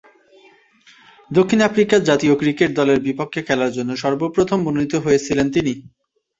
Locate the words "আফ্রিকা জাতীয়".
1.61-2.33